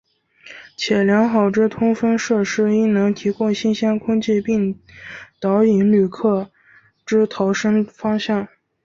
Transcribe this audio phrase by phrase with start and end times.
[0.75, 4.79] 且良好之通风设施应能提供新鲜空气并
[5.39, 6.49] 导引旅客
[7.05, 8.47] 之逃生方向。